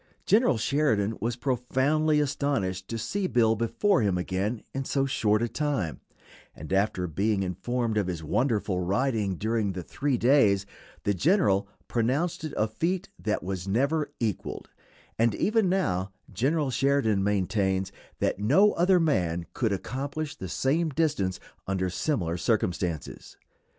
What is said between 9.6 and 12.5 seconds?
the three days the general pronounced